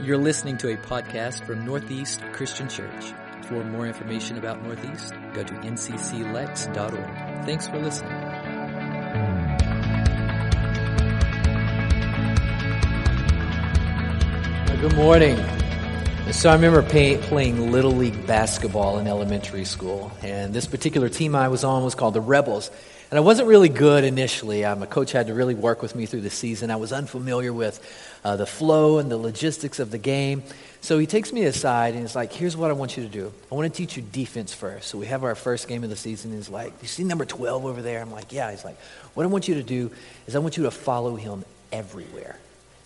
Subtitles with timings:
[0.00, 3.12] You're listening to a podcast from Northeast Christian Church.
[3.42, 7.44] For more information about Northeast, go to ncclex.org.
[7.44, 8.12] Thanks for listening.
[14.80, 15.36] Good morning.
[16.30, 21.34] So I remember pay, playing Little League basketball in elementary school, and this particular team
[21.34, 22.70] I was on was called the Rebels.
[23.10, 24.66] And I wasn't really good initially.
[24.66, 26.70] Um, my coach had to really work with me through the season.
[26.70, 27.80] I was unfamiliar with
[28.22, 30.42] uh, the flow and the logistics of the game.
[30.82, 33.32] So he takes me aside and he's like, Here's what I want you to do.
[33.50, 34.88] I want to teach you defense first.
[34.88, 36.32] So we have our first game of the season.
[36.32, 38.00] He's like, You see number 12 over there?
[38.00, 38.50] I'm like, Yeah.
[38.50, 38.78] He's like,
[39.14, 39.90] What I want you to do
[40.26, 42.36] is I want you to follow him everywhere.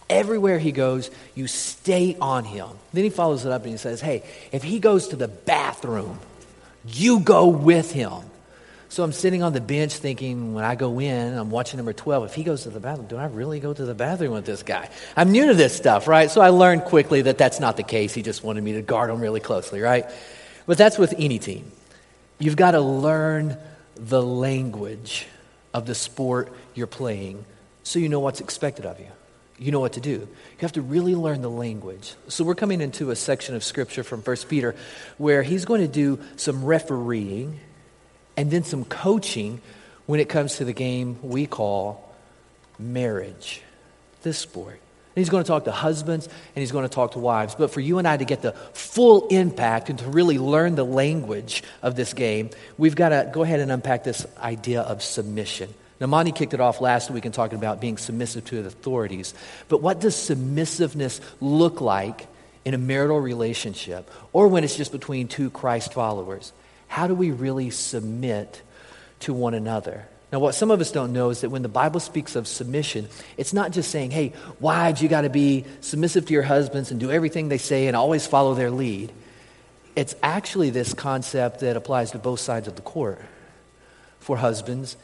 [0.08, 2.68] Everywhere he goes, you stay on him.
[2.92, 6.20] Then he follows it up and he says, Hey, if he goes to the bathroom,
[6.86, 8.22] you go with him.
[8.92, 12.26] So I'm sitting on the bench thinking, when I go in, I'm watching number 12.
[12.26, 14.62] If he goes to the bathroom, do I really go to the bathroom with this
[14.62, 14.90] guy?
[15.16, 16.30] I'm new to this stuff, right?
[16.30, 18.12] So I learned quickly that that's not the case.
[18.12, 20.04] He just wanted me to guard him really closely, right?
[20.66, 21.72] But that's with any team.
[22.38, 23.56] You've got to learn
[23.94, 25.26] the language
[25.72, 27.46] of the sport you're playing
[27.84, 29.08] so you know what's expected of you.
[29.58, 30.10] You know what to do.
[30.10, 32.14] You have to really learn the language.
[32.28, 34.76] So we're coming into a section of scripture from 1 Peter
[35.16, 37.58] where he's going to do some refereeing
[38.42, 39.60] and then some coaching
[40.06, 42.12] when it comes to the game we call
[42.76, 43.62] marriage,
[44.24, 44.72] this sport.
[44.72, 47.54] And he's going to talk to husbands and he's going to talk to wives.
[47.54, 50.84] But for you and I to get the full impact and to really learn the
[50.84, 55.72] language of this game, we've got to go ahead and unpack this idea of submission.
[56.00, 59.34] Now, Monty kicked it off last week in talking about being submissive to the authorities.
[59.68, 62.26] But what does submissiveness look like
[62.64, 66.52] in a marital relationship or when it's just between two Christ followers?
[66.92, 68.60] How do we really submit
[69.20, 70.06] to one another?
[70.30, 73.08] Now, what some of us don't know is that when the Bible speaks of submission,
[73.38, 77.00] it's not just saying, hey, wives, you got to be submissive to your husbands and
[77.00, 79.10] do everything they say and always follow their lead.
[79.96, 83.22] It's actually this concept that applies to both sides of the court
[84.20, 84.98] for husbands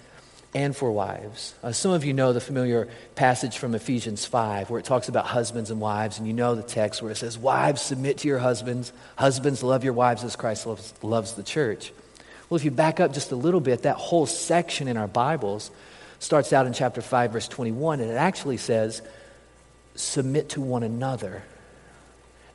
[0.54, 1.54] and for wives.
[1.62, 5.26] Uh, some of you know the familiar passage from Ephesians 5 where it talks about
[5.26, 8.38] husbands and wives, and you know the text where it says, Wives, submit to your
[8.38, 8.92] husbands.
[9.16, 11.92] Husbands, love your wives as Christ loves, loves the church.
[12.48, 15.70] Well, if you back up just a little bit, that whole section in our Bibles
[16.18, 19.02] starts out in chapter 5, verse 21, and it actually says,
[19.94, 21.42] Submit to one another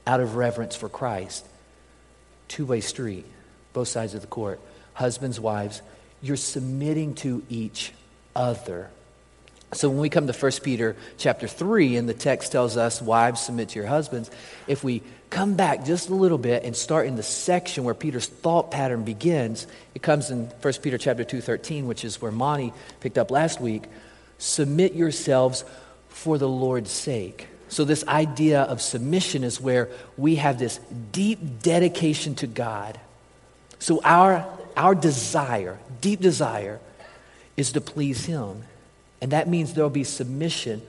[0.07, 1.45] out of reverence for Christ.
[2.47, 3.25] Two way street,
[3.73, 4.59] both sides of the court.
[4.93, 5.81] Husbands, wives,
[6.23, 7.91] you're submitting to each
[8.35, 8.89] other.
[9.73, 13.41] So when we come to 1 Peter chapter 3, and the text tells us, Wives,
[13.41, 14.31] submit to your husbands,
[14.67, 18.27] if we come back just a little bit and start in the section where Peter's
[18.27, 22.71] thought pattern begins, it comes in 1 Peter chapter 2, 13, which is where Monty
[22.99, 23.83] picked up last week.
[24.37, 25.65] Submit yourselves
[26.09, 27.47] for the Lord's sake.
[27.69, 30.79] So, this idea of submission is where we have this
[31.11, 32.99] deep dedication to God.
[33.79, 34.45] So, our
[34.75, 36.79] our desire, deep desire,
[37.57, 38.63] is to please Him.
[39.21, 40.81] And that means there will be submission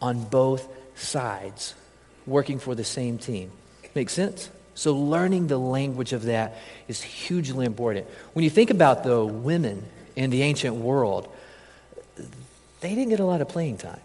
[0.00, 1.74] on both sides,
[2.26, 3.50] working for the same team.
[3.94, 4.50] Make sense?
[4.74, 6.56] So, learning the language of that
[6.88, 8.08] is hugely important.
[8.32, 9.84] When you think about the women
[10.16, 11.32] in the ancient world,
[12.80, 14.00] they didn't get a lot of playing time.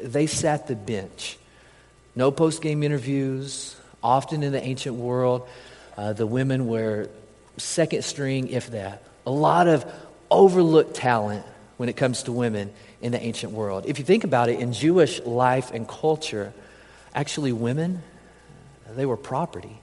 [0.00, 1.38] They sat the bench.
[2.14, 3.76] No post game interviews.
[4.02, 5.48] Often in the ancient world,
[5.96, 7.08] uh, the women were
[7.56, 9.02] second string, if that.
[9.26, 9.90] A lot of
[10.30, 11.44] overlooked talent
[11.76, 13.84] when it comes to women in the ancient world.
[13.86, 16.52] If you think about it, in Jewish life and culture,
[17.14, 18.02] actually, women,
[18.90, 19.78] they were property.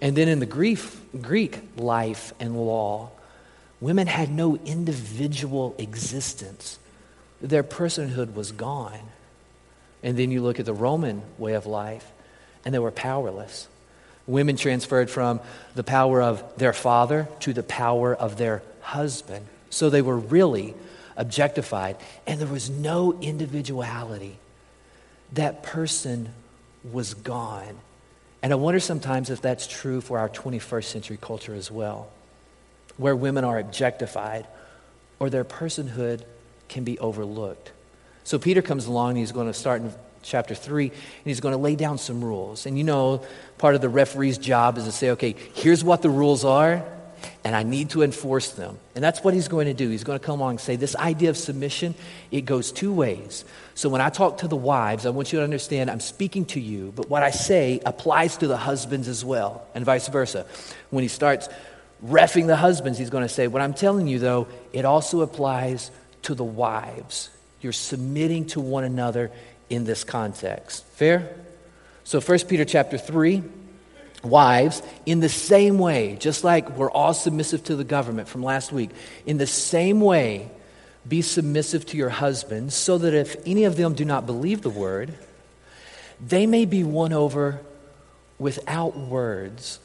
[0.00, 0.80] And then in the Greek,
[1.22, 3.10] Greek life and law,
[3.80, 6.78] women had no individual existence.
[7.40, 9.00] Their personhood was gone.
[10.02, 12.10] And then you look at the Roman way of life,
[12.64, 13.68] and they were powerless.
[14.26, 15.40] Women transferred from
[15.74, 19.46] the power of their father to the power of their husband.
[19.70, 20.74] So they were really
[21.16, 21.96] objectified,
[22.26, 24.38] and there was no individuality.
[25.32, 26.30] That person
[26.90, 27.76] was gone.
[28.42, 32.10] And I wonder sometimes if that's true for our 21st century culture as well,
[32.96, 34.46] where women are objectified
[35.18, 36.22] or their personhood
[36.68, 37.72] can be overlooked.
[38.24, 39.92] So Peter comes along and he's going to start in
[40.24, 40.94] chapter 3, and
[41.24, 42.66] he's going to lay down some rules.
[42.66, 43.24] And you know,
[43.58, 46.84] part of the referee's job is to say, okay, here's what the rules are,
[47.44, 48.78] and I need to enforce them.
[48.94, 49.88] And that's what he's going to do.
[49.88, 51.94] He's going to come along and say, this idea of submission,
[52.30, 53.44] it goes two ways.
[53.74, 56.60] So when I talk to the wives, I want you to understand I'm speaking to
[56.60, 60.46] you, but what I say applies to the husbands as well, and vice versa.
[60.90, 61.48] When he starts
[62.04, 65.90] refing the husbands, he's going to say, what I'm telling you, though, it also applies
[66.22, 67.30] to the wives.
[67.60, 69.30] You're submitting to one another
[69.70, 70.84] in this context.
[70.86, 71.34] Fair?
[72.04, 73.42] So 1 Peter chapter 3,
[74.22, 78.72] wives, in the same way, just like we're all submissive to the government from last
[78.72, 78.90] week,
[79.26, 80.50] in the same way,
[81.06, 84.70] be submissive to your husbands, so that if any of them do not believe the
[84.70, 85.14] word,
[86.26, 87.60] they may be won over
[88.38, 89.78] without words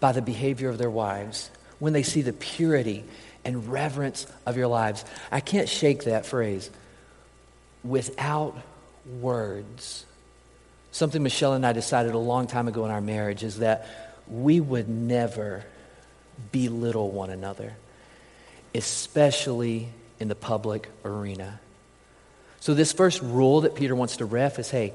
[0.00, 3.04] by the behavior of their wives when they see the purity
[3.44, 5.04] and reverence of your lives.
[5.30, 6.70] I can't shake that phrase.
[7.84, 8.56] Without
[9.20, 10.04] words.
[10.90, 13.86] Something Michelle and I decided a long time ago in our marriage is that
[14.28, 15.64] we would never
[16.50, 17.74] belittle one another,
[18.74, 19.88] especially
[20.20, 21.60] in the public arena.
[22.60, 24.92] So, this first rule that Peter wants to ref is hey,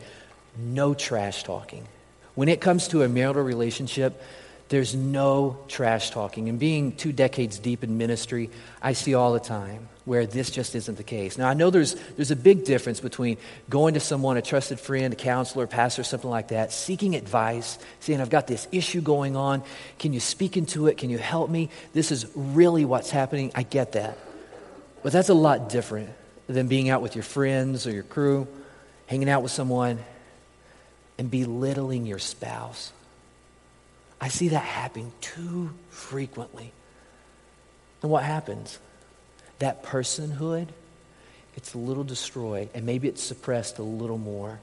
[0.58, 1.88] no trash talking.
[2.36, 4.22] When it comes to a marital relationship,
[4.70, 6.50] there's no trash talking.
[6.50, 8.50] And being two decades deep in ministry,
[8.82, 11.38] I see all the time where this just isn't the case.
[11.38, 13.38] Now, I know there's, there's a big difference between
[13.70, 18.22] going to someone, a trusted friend, a counselor, pastor, something like that, seeking advice, saying,
[18.22, 19.64] I've got this issue going on.
[20.00, 20.98] Can you speak into it?
[20.98, 21.70] Can you help me?
[21.92, 23.52] This is really what's happening.
[23.54, 24.18] I get that.
[25.04, 26.10] But that's a lot different
[26.48, 28.48] than being out with your friends or your crew,
[29.08, 30.00] hanging out with someone,
[31.18, 32.94] and belittling your spouse.
[34.22, 36.72] I see that happening too frequently.
[38.02, 38.80] And what happens?
[39.60, 40.68] That personhood,
[41.56, 44.60] it's a little destroyed, and maybe it's suppressed a little more.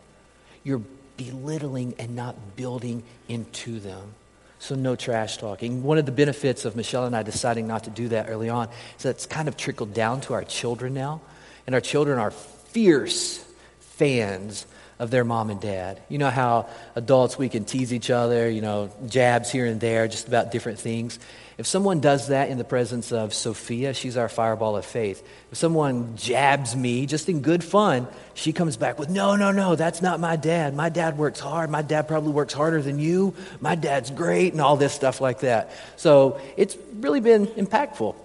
[0.62, 0.82] You're
[1.17, 4.14] belittling and not building into them.
[4.58, 5.82] So, no trash talking.
[5.82, 8.69] One of the benefits of Michelle and I deciding not to do that early on
[8.96, 11.20] is that it's kind of trickled down to our children now.
[11.67, 13.44] And our children are fierce
[13.81, 14.67] fans
[14.99, 16.00] of their mom and dad.
[16.08, 20.08] You know how adults, we can tease each other, you know, jabs here and there,
[20.08, 21.19] just about different things.
[21.56, 25.25] If someone does that in the presence of Sophia, she's our fireball of faith.
[25.53, 29.77] If someone jabs me, just in good fun, she comes back with, No, no, no,
[29.77, 30.75] that's not my dad.
[30.75, 31.71] My dad works hard.
[31.71, 33.35] My dad probably works harder than you.
[33.61, 35.71] My dad's great, and all this stuff like that.
[35.97, 38.17] So it's really been impactful.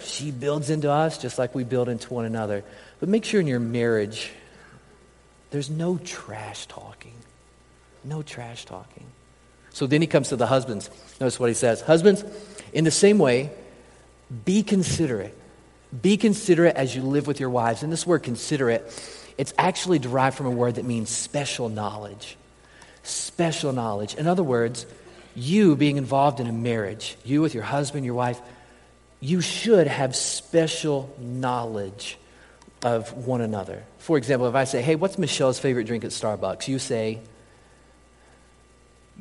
[0.00, 2.64] She builds into us just like we build into one another.
[3.00, 4.32] But make sure in your marriage,
[5.50, 7.14] there's no trash talking.
[8.02, 9.11] No trash talking.
[9.72, 10.90] So then he comes to the husbands.
[11.20, 12.24] Notice what he says Husbands,
[12.72, 13.50] in the same way,
[14.44, 15.36] be considerate.
[16.00, 17.82] Be considerate as you live with your wives.
[17.82, 18.82] And this word considerate,
[19.36, 22.36] it's actually derived from a word that means special knowledge.
[23.02, 24.14] Special knowledge.
[24.14, 24.86] In other words,
[25.34, 28.40] you being involved in a marriage, you with your husband, your wife,
[29.20, 32.18] you should have special knowledge
[32.82, 33.84] of one another.
[33.98, 36.68] For example, if I say, hey, what's Michelle's favorite drink at Starbucks?
[36.68, 37.20] You say,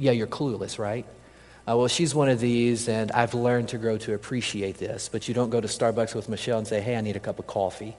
[0.01, 1.06] yeah, you're clueless, right?
[1.69, 5.09] Uh, well, she's one of these, and I've learned to grow to appreciate this.
[5.09, 7.38] But you don't go to Starbucks with Michelle and say, hey, I need a cup
[7.38, 7.95] of coffee.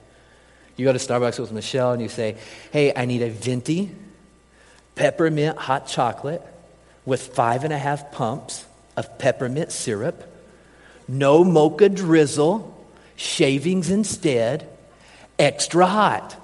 [0.75, 2.35] You go to Starbucks with Michelle and you say,
[2.71, 3.91] hey, I need a venti
[4.95, 6.41] peppermint hot chocolate
[7.05, 8.65] with five and a half pumps
[8.97, 10.29] of peppermint syrup,
[11.07, 12.85] no mocha drizzle,
[13.15, 14.67] shavings instead,
[15.39, 16.35] extra hot.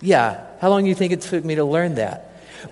[0.00, 2.22] Yeah, how long do you think it took me to learn that?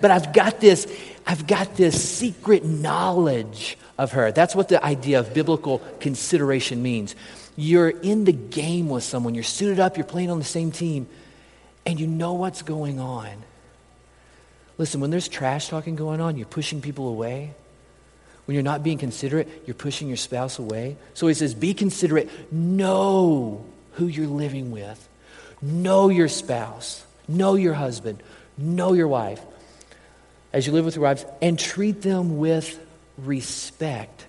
[0.00, 0.86] But I've got this,
[1.26, 4.32] I've got this secret knowledge of her.
[4.32, 7.14] That's what the idea of biblical consideration means.
[7.56, 11.06] You're in the game with someone, you're suited up, you're playing on the same team,
[11.86, 13.30] and you know what's going on.
[14.76, 17.54] Listen, when there's trash talking going on, you're pushing people away.
[18.44, 20.96] When you're not being considerate, you're pushing your spouse away.
[21.14, 22.52] So he says, be considerate.
[22.52, 25.08] Know who you're living with.
[25.62, 28.22] Know your spouse, know your husband,
[28.58, 29.40] know your wife
[30.54, 32.78] as you live with your wives, and treat them with
[33.18, 34.24] respect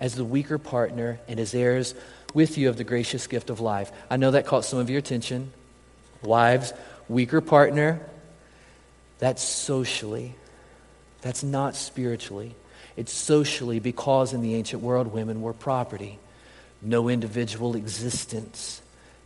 [0.00, 1.94] as the weaker partner and as heirs
[2.32, 3.92] with you of the gracious gift of life.
[4.08, 5.52] I know that caught some of your attention.
[6.22, 6.72] Wives,
[7.10, 8.00] weaker partner,
[9.18, 10.34] that's socially.
[11.20, 12.54] That's not spiritually.
[12.96, 16.18] It's socially because in the ancient world, women were property,
[16.80, 18.80] no individual existence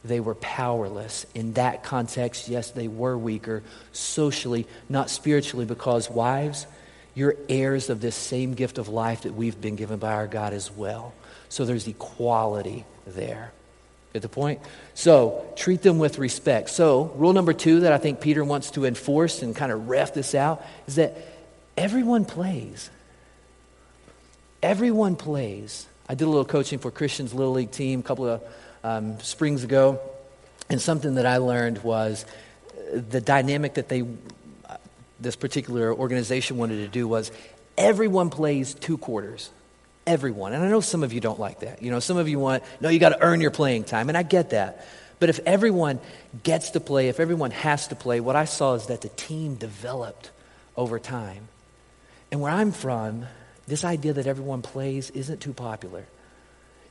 [0.04, 1.26] they were powerless.
[1.34, 6.66] In that context, yes, they were weaker socially, not spiritually, because wives,
[7.14, 10.52] you're heirs of this same gift of life that we've been given by our God
[10.52, 11.12] as well.
[11.48, 13.52] So there's equality there.
[14.12, 14.60] Get the point?
[14.94, 16.70] So treat them with respect.
[16.70, 20.14] So, rule number two that I think Peter wants to enforce and kind of ref
[20.14, 21.16] this out is that
[21.76, 22.90] everyone plays.
[24.62, 25.86] Everyone plays.
[26.08, 28.42] I did a little coaching for Christian's Little League team a couple of
[28.84, 30.00] um, springs ago,
[30.68, 32.24] and something that I learned was
[32.92, 34.76] the dynamic that they, uh,
[35.18, 37.30] this particular organization wanted to do was
[37.76, 39.50] everyone plays two quarters.
[40.06, 40.52] Everyone.
[40.52, 41.82] And I know some of you don't like that.
[41.82, 44.16] You know, some of you want, no, you got to earn your playing time, and
[44.18, 44.86] I get that.
[45.20, 46.00] But if everyone
[46.42, 49.56] gets to play, if everyone has to play, what I saw is that the team
[49.56, 50.30] developed
[50.76, 51.48] over time.
[52.32, 53.26] And where I'm from,
[53.66, 56.06] this idea that everyone plays isn't too popular.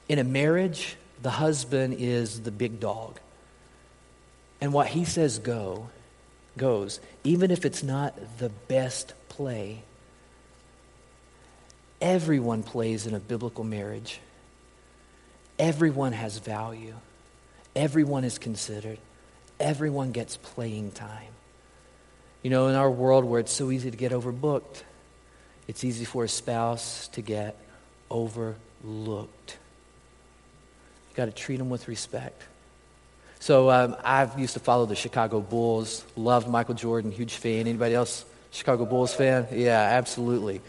[0.08, 3.20] In a marriage, the husband is the big dog.
[4.62, 5.90] And what he says go,
[6.58, 9.84] goes, even if it's not the best play.
[12.02, 14.20] Everyone plays in a biblical marriage.
[15.58, 16.96] Everyone has value.
[17.76, 19.00] Everyone is considered.
[19.60, 21.34] Everyone gets playing time.
[22.42, 24.84] You know, in our world where it's so easy to get overbooked,
[25.68, 27.58] it's easy for a spouse to get
[28.10, 29.58] overlooked.
[31.10, 32.44] You got to treat them with respect.
[33.40, 36.04] So um, I used to follow the Chicago Bulls.
[36.16, 37.68] Loved Michael Jordan, huge fan.
[37.68, 39.48] Anybody else Chicago Bulls fan?
[39.52, 40.62] Yeah, absolutely.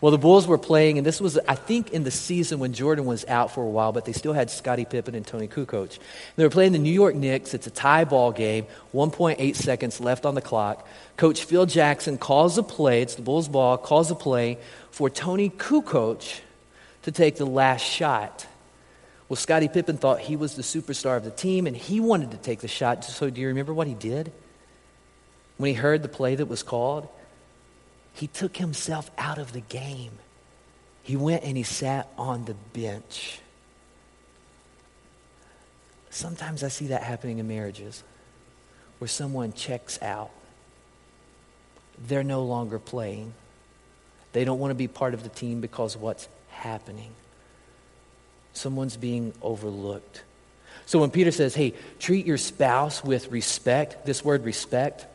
[0.00, 3.06] Well, the Bulls were playing, and this was, I think, in the season when Jordan
[3.06, 5.98] was out for a while, but they still had Scottie Pippen and Toni Kukoc.
[6.36, 7.54] They were playing the New York Knicks.
[7.54, 10.86] It's a tie ball game, 1.8 seconds left on the clock.
[11.16, 14.58] Coach Phil Jackson calls a play, it's the Bulls' ball, calls a play
[14.90, 16.40] for Toni Kukoc
[17.04, 18.46] to take the last shot.
[19.28, 22.36] Well, Scottie Pippen thought he was the superstar of the team, and he wanted to
[22.36, 23.04] take the shot.
[23.04, 24.32] So, do you remember what he did?
[25.56, 27.08] When he heard the play that was called,
[28.12, 30.12] he took himself out of the game.
[31.02, 33.40] He went and he sat on the bench.
[36.10, 38.02] Sometimes I see that happening in marriages
[38.98, 40.30] where someone checks out.
[42.06, 43.34] They're no longer playing.
[44.32, 47.10] They don't want to be part of the team because what's happening.
[48.56, 50.22] Someone's being overlooked.
[50.86, 55.06] So when Peter says, hey, treat your spouse with respect, this word respect,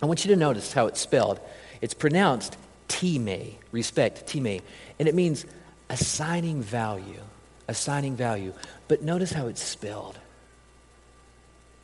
[0.00, 1.40] I want you to notice how it's spelled.
[1.80, 2.56] It's pronounced
[2.88, 3.28] time,
[3.72, 4.60] respect, time.
[4.98, 5.44] And it means
[5.90, 7.20] assigning value,
[7.68, 8.52] assigning value.
[8.88, 10.18] But notice how it's spelled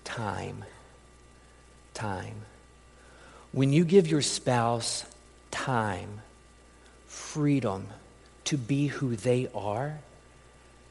[0.04, 0.64] time,
[1.94, 2.34] time.
[3.52, 5.04] When you give your spouse
[5.50, 6.20] time,
[7.06, 7.88] freedom
[8.44, 9.98] to be who they are,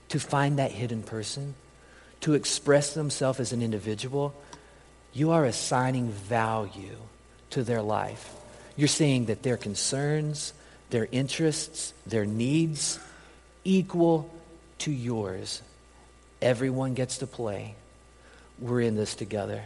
[0.09, 1.55] to find that hidden person,
[2.21, 4.33] to express themselves as an individual,
[5.13, 6.97] you are assigning value
[7.51, 8.33] to their life.
[8.75, 10.53] You're saying that their concerns,
[10.89, 12.99] their interests, their needs
[13.63, 14.33] equal
[14.79, 15.61] to yours.
[16.41, 17.75] Everyone gets to play.
[18.59, 19.63] We're in this together.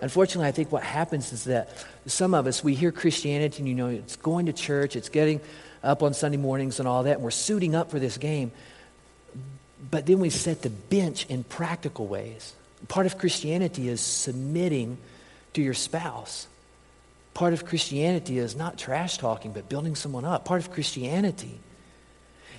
[0.00, 3.74] Unfortunately, I think what happens is that some of us, we hear Christianity and you
[3.74, 5.40] know, it's going to church, it's getting
[5.82, 8.50] up on Sunday mornings and all that, and we're suiting up for this game.
[9.88, 12.54] But then we set the bench in practical ways.
[12.88, 14.98] Part of Christianity is submitting
[15.54, 16.46] to your spouse.
[17.34, 20.44] Part of Christianity is not trash talking, but building someone up.
[20.44, 21.58] Part of Christianity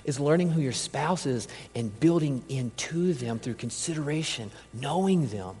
[0.04, 5.56] is learning who your spouse is and building into them through consideration, knowing them,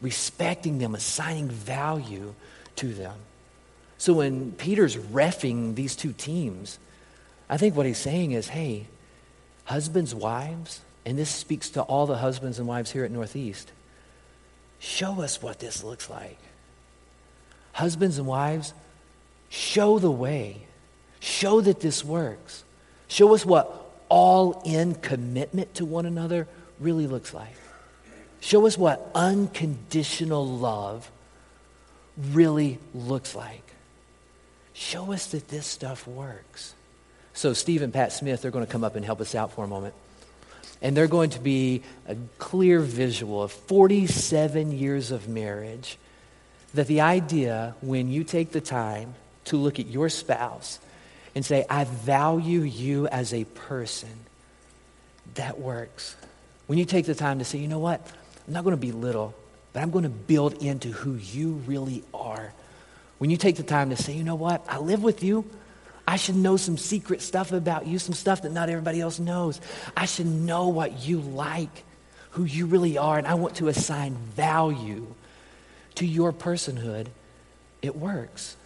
[0.00, 2.34] respecting them, assigning value
[2.76, 3.14] to them.
[3.96, 6.78] So when Peter's refing these two teams,
[7.48, 8.86] I think what he's saying is hey,
[9.64, 13.72] husbands, wives, and this speaks to all the husbands and wives here at Northeast,
[14.78, 16.36] show us what this looks like.
[17.72, 18.74] Husbands and wives,
[19.48, 20.66] show the way.
[21.18, 22.62] Show that this works.
[23.08, 26.46] Show us what all in commitment to one another
[26.78, 27.56] really looks like.
[28.40, 31.10] Show us what unconditional love
[32.18, 33.64] really looks like.
[34.74, 36.74] Show us that this stuff works.
[37.32, 39.64] So, Steve and Pat Smith, they're going to come up and help us out for
[39.64, 39.94] a moment.
[40.80, 45.98] And they're going to be a clear visual of 47 years of marriage
[46.74, 49.14] that the idea when you take the time
[49.46, 50.78] to look at your spouse
[51.34, 54.10] and say, I value you as a person,
[55.34, 56.16] that works.
[56.66, 58.06] When you take the time to say, you know what,
[58.46, 59.34] I'm not going to be little,
[59.72, 62.52] but I'm going to build into who you really are.
[63.18, 65.44] When you take the time to say, you know what, I live with you.
[66.08, 69.60] I should know some secret stuff about you, some stuff that not everybody else knows.
[69.94, 71.84] I should know what you like,
[72.30, 75.06] who you really are, and I want to assign value
[75.96, 77.08] to your personhood,
[77.82, 78.56] it works.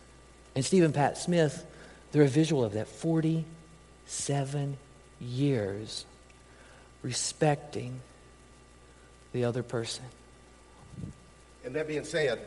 [0.54, 1.66] And Stephen Pat Smith,
[2.12, 4.76] they're a visual of that 47
[5.20, 6.06] years
[7.02, 7.98] respecting
[9.32, 10.04] the other person.
[11.64, 12.38] And that being said,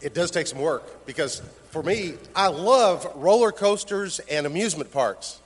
[0.00, 5.38] it does take some work because for me, I love roller coasters and amusement parks.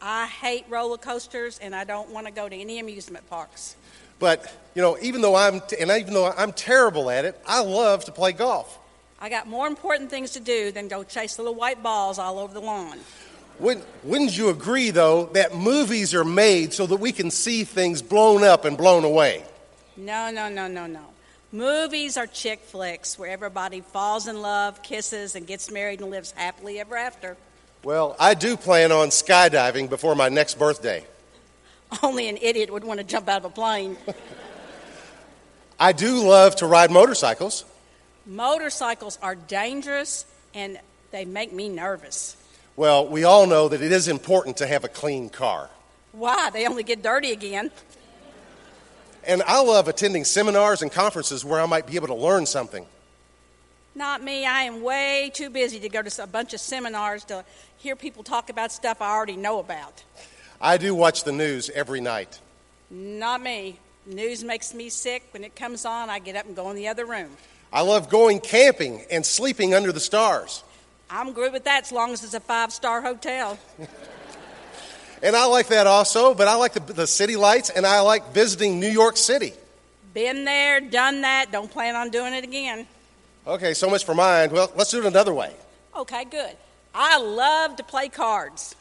[0.00, 3.76] I hate roller coasters and I don't want to go to any amusement parks.
[4.18, 8.04] But, you know, even though I'm, and even though I'm terrible at it, I love
[8.06, 8.78] to play golf.
[9.20, 12.52] I got more important things to do than go chase little white balls all over
[12.52, 12.98] the lawn.
[13.58, 18.02] Wouldn't, wouldn't you agree, though, that movies are made so that we can see things
[18.02, 19.44] blown up and blown away?
[19.96, 21.00] No, no, no, no, no.
[21.56, 26.32] Movies are chick flicks where everybody falls in love, kisses, and gets married and lives
[26.32, 27.34] happily ever after.
[27.82, 31.06] Well, I do plan on skydiving before my next birthday.
[32.02, 33.96] Only an idiot would want to jump out of a plane.
[35.80, 37.64] I do love to ride motorcycles.
[38.26, 40.78] Motorcycles are dangerous and
[41.10, 42.36] they make me nervous.
[42.76, 45.70] Well, we all know that it is important to have a clean car.
[46.12, 46.50] Why?
[46.50, 47.70] They only get dirty again.
[49.26, 52.86] And I love attending seminars and conferences where I might be able to learn something.
[53.94, 54.46] Not me.
[54.46, 57.44] I am way too busy to go to a bunch of seminars to
[57.78, 60.04] hear people talk about stuff I already know about.
[60.60, 62.38] I do watch the news every night.
[62.90, 63.78] Not me.
[64.06, 65.24] News makes me sick.
[65.32, 67.30] When it comes on, I get up and go in the other room.
[67.72, 70.62] I love going camping and sleeping under the stars.
[71.10, 73.58] I'm good with that as long as it's a five star hotel.
[75.26, 78.32] And I like that also, but I like the, the city lights and I like
[78.32, 79.54] visiting New York City.
[80.14, 82.86] Been there, done that, don't plan on doing it again.
[83.44, 84.52] Okay, so much for mine.
[84.52, 85.52] Well, let's do it another way.
[85.96, 86.56] Okay, good.
[86.94, 88.76] I love to play cards.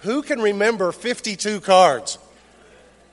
[0.00, 2.18] Who can remember 52 cards?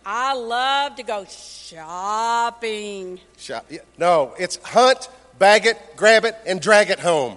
[0.06, 3.20] I love to go shopping.
[3.38, 3.70] Shop.
[3.98, 7.36] No, it's hunt, bag it, grab it, and drag it home.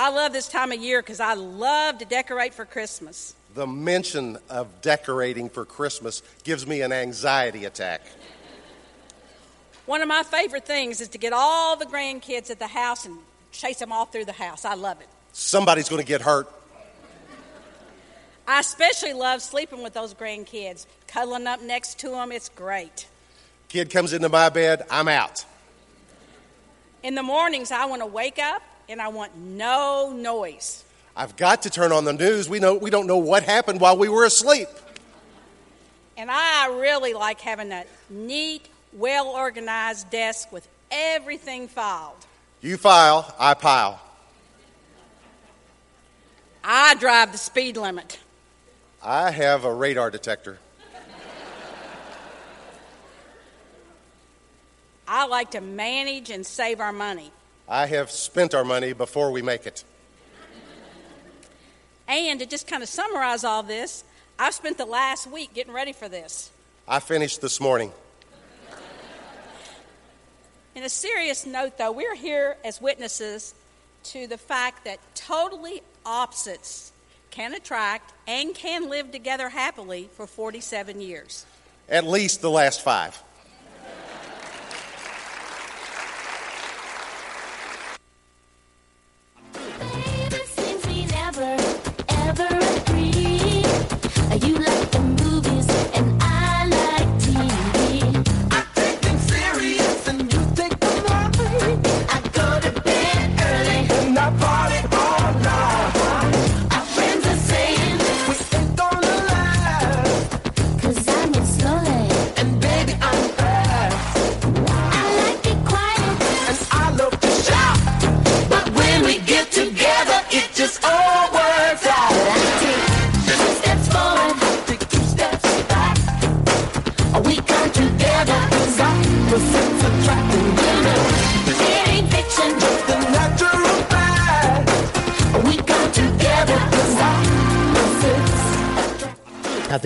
[0.00, 3.34] I love this time of year because I love to decorate for Christmas.
[3.54, 8.02] The mention of decorating for Christmas gives me an anxiety attack.
[9.86, 13.18] One of my favorite things is to get all the grandkids at the house and
[13.50, 14.64] chase them all through the house.
[14.64, 15.08] I love it.
[15.32, 16.48] Somebody's going to get hurt.
[18.46, 22.30] I especially love sleeping with those grandkids, cuddling up next to them.
[22.30, 23.08] It's great.
[23.68, 25.44] Kid comes into my bed, I'm out.
[27.02, 30.84] In the mornings, I want to wake up and I want no noise.
[31.16, 32.48] I've got to turn on the news.
[32.48, 34.68] We know we don't know what happened while we were asleep.
[36.16, 42.16] And I really like having a neat, well organized desk with everything filed.
[42.60, 44.00] You file, I pile.
[46.64, 48.18] I drive the speed limit.
[49.02, 50.58] I have a radar detector.
[55.06, 57.32] I like to manage and save our money.
[57.68, 59.84] I have spent our money before we make it.
[62.08, 64.04] And to just kind of summarize all this,
[64.38, 66.50] I've spent the last week getting ready for this.
[66.86, 67.92] I finished this morning.
[70.74, 73.54] In a serious note, though, we're here as witnesses
[74.04, 76.92] to the fact that totally opposites
[77.30, 81.44] can attract and can live together happily for 47 years.
[81.88, 83.22] At least the last five.
[94.30, 95.27] Are you like the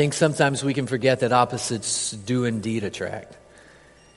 [0.02, 3.36] think sometimes we can forget that opposites do indeed attract.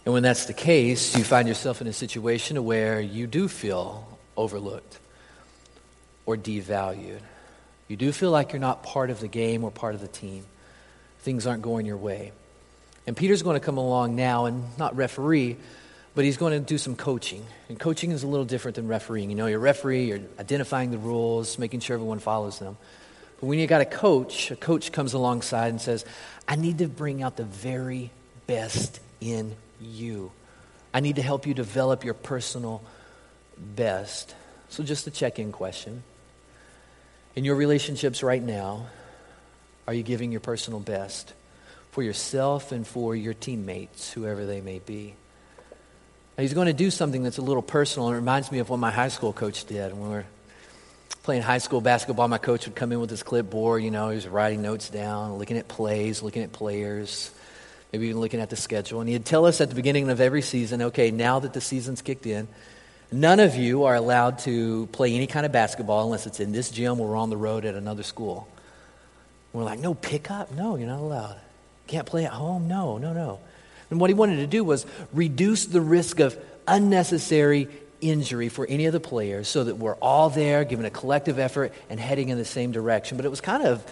[0.04, 4.18] And when that's the case, you find yourself in a situation where you do feel
[4.36, 4.98] overlooked
[6.26, 7.20] or devalued.
[7.88, 10.44] You do feel like you're not part of the game or part of the team.
[11.20, 12.32] Things aren't going your way.
[13.06, 15.56] And Peter's going to come along now and not referee,
[16.16, 17.46] but he's going to do some coaching.
[17.70, 19.30] And coaching is a little different than refereeing.
[19.30, 22.76] You know, you're referee, you're identifying the rules, making sure everyone follows them.
[23.40, 26.06] But when you got a coach, a coach comes alongside and says,
[26.48, 28.12] I need to bring out the very
[28.48, 30.32] best in you.
[30.94, 32.82] I need to help you develop your personal
[33.58, 34.34] best.
[34.70, 36.04] So, just a check in question.
[37.36, 38.88] In your relationships right now,
[39.88, 41.34] are you giving your personal best
[41.92, 45.16] for yourself and for your teammates, whoever they may be?
[46.38, 48.08] Now, he's going to do something that's a little personal.
[48.08, 50.26] and It reminds me of what my high school coach did when we were
[51.26, 52.28] playing high school basketball.
[52.28, 53.82] My coach would come in with his clipboard.
[53.82, 57.32] You know, he was writing notes down, looking at plays, looking at players,
[57.92, 59.02] maybe even looking at the schedule.
[59.02, 62.04] And he'd tell us at the beginning of every season, okay, now that the season's
[62.04, 62.48] kicked in,
[63.12, 66.70] none of you are allowed to play any kind of basketball unless it's in this
[66.70, 68.48] gym or on the road at another school.
[69.52, 70.52] And we're like, no pickup?
[70.52, 71.38] No, you're not allowed.
[71.88, 72.68] Can't play at home?
[72.68, 73.40] No, no, no.
[73.90, 77.68] And what he wanted to do was reduce the risk of unnecessary
[78.10, 81.74] injury for any of the players so that we're all there giving a collective effort
[81.90, 83.18] and heading in the same direction.
[83.18, 83.86] But it was kind of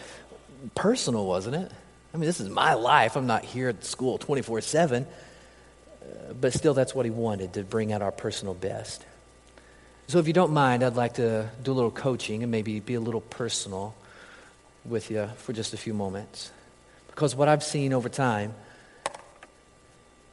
[0.75, 1.71] personal, wasn't it?
[2.13, 3.15] I mean, this is my life.
[3.15, 5.05] I'm not here at school 24 7.
[6.03, 9.05] Uh, but still, that's what he wanted to bring out our personal best.
[10.07, 12.93] So, if you don't mind, I'd like to do a little coaching and maybe be
[12.95, 13.95] a little personal
[14.85, 16.51] with you for just a few moments.
[17.07, 18.53] Because what I've seen over time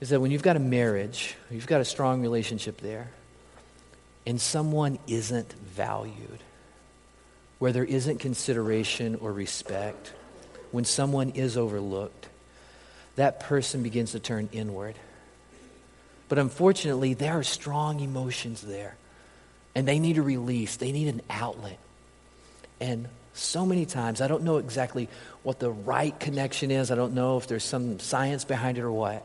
[0.01, 3.11] is that when you've got a marriage, you've got a strong relationship there,
[4.27, 6.41] and someone isn't valued,
[7.59, 10.13] where there isn't consideration or respect,
[10.71, 12.29] when someone is overlooked,
[13.17, 14.95] that person begins to turn inward.
[16.29, 18.97] But unfortunately, there are strong emotions there,
[19.75, 21.79] and they need a release, they need an outlet.
[22.81, 25.09] And so many times, I don't know exactly
[25.43, 28.93] what the right connection is, I don't know if there's some science behind it or
[28.93, 29.25] what.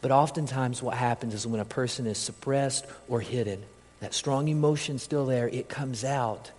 [0.00, 3.64] But oftentimes, what happens is when a person is suppressed or hidden,
[4.00, 6.50] that strong emotion still there, it comes out,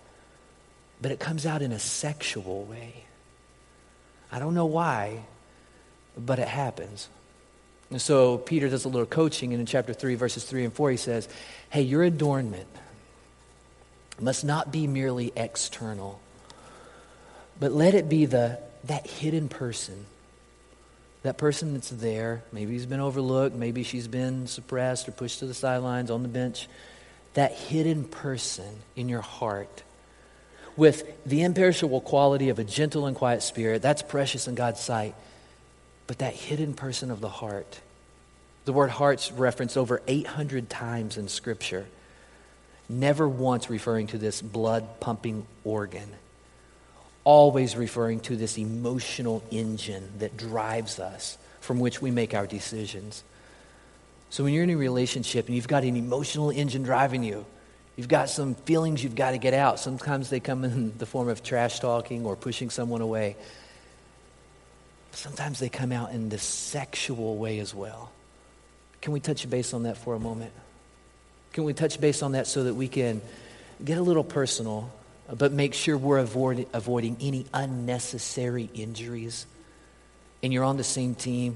[1.00, 3.04] but it comes out in a sexual way.
[4.30, 5.24] I don't know why,
[6.16, 7.08] but it happens.
[7.90, 10.90] And so Peter does a little coaching, and in chapter 3, verses 3 and 4,
[10.92, 11.28] he says,
[11.70, 12.68] Hey, your adornment
[14.20, 16.20] must not be merely external,
[17.58, 20.06] but let it be the, that hidden person.
[21.22, 25.46] That person that's there, maybe he's been overlooked, maybe she's been suppressed or pushed to
[25.46, 26.68] the sidelines on the bench.
[27.34, 29.82] That hidden person in your heart
[30.76, 35.14] with the imperishable quality of a gentle and quiet spirit, that's precious in God's sight.
[36.06, 37.80] But that hidden person of the heart,
[38.64, 41.86] the word heart's referenced over 800 times in Scripture,
[42.88, 46.08] never once referring to this blood pumping organ,
[47.24, 53.22] always referring to this emotional engine that drives us, from which we make our decisions.
[54.30, 57.44] So when you're in a relationship and you've got an emotional engine driving you,
[58.00, 59.78] You've got some feelings you've got to get out.
[59.78, 63.36] Sometimes they come in the form of trash talking or pushing someone away.
[65.12, 68.10] Sometimes they come out in the sexual way as well.
[69.02, 70.52] Can we touch base on that for a moment?
[71.52, 73.20] Can we touch base on that so that we can
[73.84, 74.90] get a little personal,
[75.28, 79.44] but make sure we're avoid, avoiding any unnecessary injuries?
[80.42, 81.54] And you're on the same team,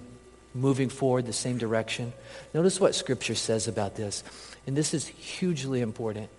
[0.55, 2.13] moving forward the same direction.
[2.55, 4.23] Notice what Scripture says about this.
[4.67, 6.31] And this is hugely important.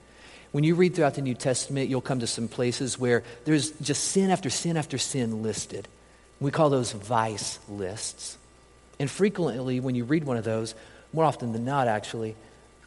[0.52, 4.06] When you read throughout the New Testament, you'll come to some places where there's just
[4.06, 5.88] sin after sin after sin listed.
[6.40, 8.38] We call those vice lists.
[8.98, 10.74] And frequently, when you read one of those,
[11.12, 12.36] more often than not, actually,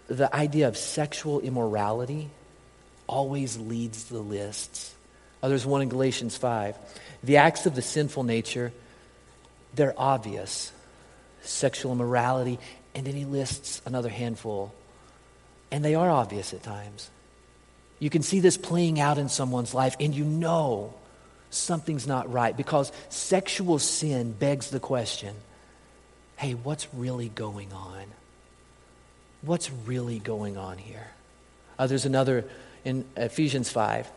[0.06, 2.30] the idea of sexual immorality
[3.06, 4.94] always leads the lists.
[5.42, 6.76] Oh, there's one in Galatians 5.
[7.22, 8.72] The acts of the sinful nature,
[9.74, 10.72] they're obvious
[11.48, 12.58] sexual immorality,
[12.94, 14.72] and then he lists another handful
[15.70, 17.10] and they are obvious at times.
[17.98, 20.94] You can see this playing out in someone's life, and you know
[21.50, 25.34] something's not right because sexual sin begs the question
[26.36, 28.04] hey, what's really going on?
[29.42, 31.08] What's really going on here?
[31.76, 32.44] Uh, there's another
[32.84, 34.08] in Ephesians 5.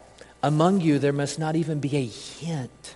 [0.43, 2.95] Among you, there must not even be a hint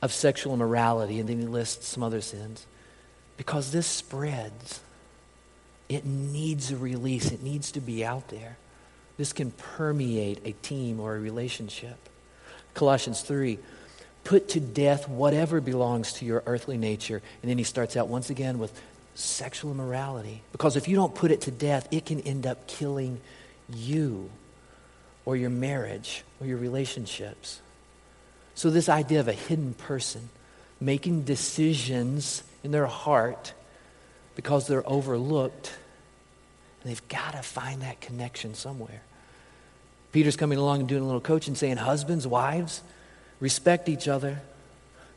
[0.00, 1.18] of sexual immorality.
[1.18, 2.64] And then he lists some other sins
[3.36, 4.80] because this spreads.
[5.88, 8.56] It needs a release, it needs to be out there.
[9.16, 11.96] This can permeate a team or a relationship.
[12.74, 13.58] Colossians 3
[14.24, 17.22] put to death whatever belongs to your earthly nature.
[17.42, 18.80] And then he starts out once again with
[19.14, 20.42] sexual immorality.
[20.50, 23.20] Because if you don't put it to death, it can end up killing
[23.72, 24.30] you
[25.24, 27.60] or your marriage or your relationships.
[28.54, 30.28] So, this idea of a hidden person
[30.80, 33.52] making decisions in their heart
[34.34, 35.72] because they're overlooked.
[36.82, 39.02] And they've got to find that connection somewhere.
[40.12, 42.82] Peter's coming along and doing a little coaching, saying, Husbands, wives,
[43.40, 44.40] respect each other,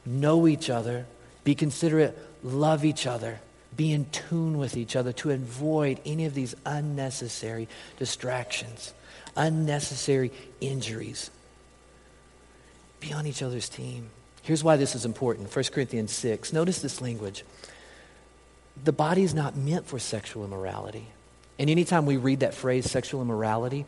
[0.05, 1.05] know each other,
[1.43, 3.39] be considerate, love each other,
[3.75, 7.67] be in tune with each other to avoid any of these unnecessary
[7.99, 8.93] distractions,
[9.35, 11.29] unnecessary injuries.
[12.99, 14.09] Be on each other's team.
[14.47, 16.53] Here's why this is important 1 Corinthians 6.
[16.53, 17.43] Notice this language
[18.81, 21.05] the body is not meant for sexual immorality.
[21.59, 23.85] And anytime we read that phrase, sexual immorality,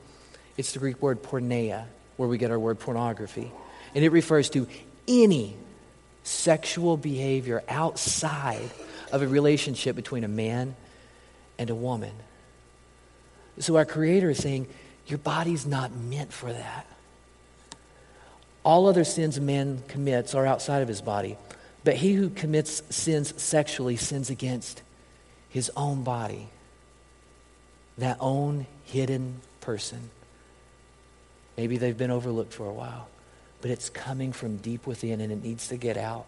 [0.58, 1.86] it's the Greek word porneia,
[2.18, 3.54] where we get our word pornography.
[3.96, 4.68] And it refers to
[5.08, 5.56] any
[6.24, 8.70] sexual behavior outside
[9.14, 10.76] of a relationship between a man
[11.58, 12.12] and a woman.
[13.60, 14.68] So our Creator is saying,
[15.08, 16.86] Your body's not meant for that.
[18.70, 21.38] All other sins a man commits are outside of his body.
[21.84, 24.84] But he who commits sins sexually sins against
[25.50, 26.50] his own body.
[27.98, 30.12] that own hidden person.
[31.58, 33.10] Maybe they've been overlooked for a while,
[33.60, 36.28] but it's coming from deep within and it needs to get out.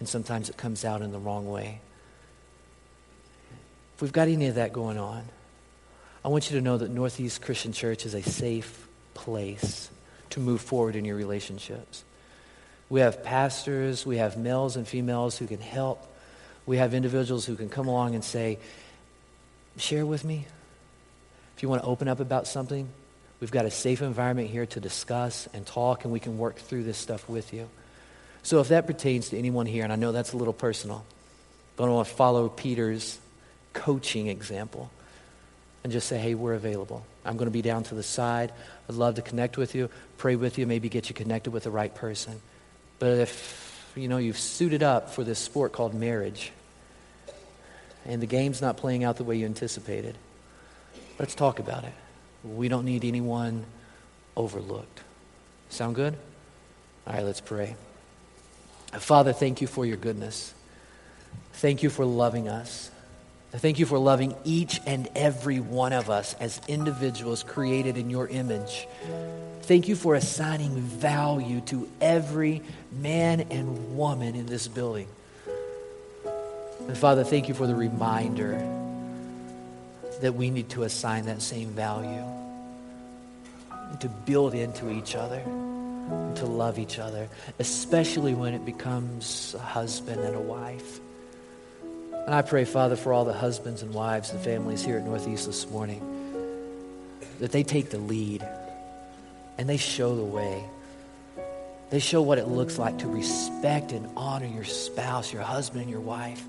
[0.00, 1.80] And sometimes it comes out in the wrong way.
[3.94, 5.22] If we've got any of that going on,
[6.24, 9.90] I want you to know that Northeast Christian Church is a safe place
[10.30, 12.04] to move forward in your relationships.
[12.88, 16.06] We have pastors, we have males and females who can help.
[16.66, 18.58] We have individuals who can come along and say,
[19.76, 20.44] Share with me.
[21.56, 22.88] If you want to open up about something,
[23.40, 26.82] we've got a safe environment here to discuss and talk, and we can work through
[26.82, 27.68] this stuff with you.
[28.42, 31.04] So, if that pertains to anyone here, and I know that's a little personal,
[31.76, 33.18] but I want to follow Peter's
[33.72, 34.90] coaching example
[35.84, 37.04] and just say, hey, we're available.
[37.28, 38.52] I'm going to be down to the side.
[38.88, 41.70] I'd love to connect with you, pray with you, maybe get you connected with the
[41.70, 42.40] right person.
[42.98, 46.52] But if, you know, you've suited up for this sport called marriage
[48.06, 50.16] and the game's not playing out the way you anticipated,
[51.18, 51.92] let's talk about it.
[52.42, 53.66] We don't need anyone
[54.34, 55.02] overlooked.
[55.68, 56.16] Sound good?
[57.06, 57.76] All right, let's pray.
[58.92, 60.54] Father, thank you for your goodness.
[61.52, 62.90] Thank you for loving us.
[63.52, 68.28] Thank you for loving each and every one of us as individuals created in your
[68.28, 68.86] image.
[69.62, 75.08] Thank you for assigning value to every man and woman in this building.
[76.80, 78.58] And Father, thank you for the reminder
[80.20, 82.24] that we need to assign that same value,
[84.00, 85.40] to build into each other,
[86.36, 91.00] to love each other, especially when it becomes a husband and a wife.
[92.28, 95.46] And I pray, Father, for all the husbands and wives and families here at Northeast
[95.46, 96.02] this morning,
[97.40, 98.46] that they take the lead
[99.56, 100.62] and they show the way.
[101.88, 105.90] They show what it looks like to respect and honor your spouse, your husband, and
[105.90, 106.44] your wife.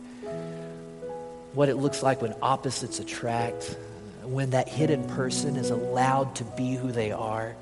[1.54, 3.78] What it looks like when opposites attract,
[4.24, 7.56] when that hidden person is allowed to be who they are.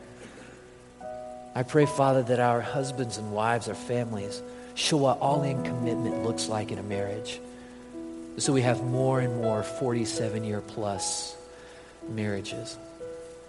[1.53, 4.41] I pray, Father, that our husbands and wives, our families,
[4.73, 7.39] show what all in commitment looks like in a marriage.
[8.37, 11.35] So we have more and more 47 year plus
[12.07, 12.77] marriages.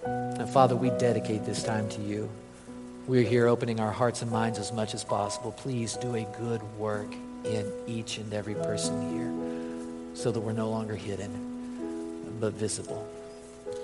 [0.05, 2.31] And Father, we dedicate this time to you.
[3.07, 5.53] We're here opening our hearts and minds as much as possible.
[5.53, 7.12] Please do a good work
[7.44, 13.07] in each and every person here so that we're no longer hidden, but visible.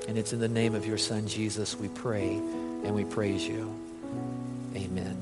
[0.09, 3.75] And it's in the name of your Son, Jesus, we pray and we praise you.
[4.75, 5.14] Amen.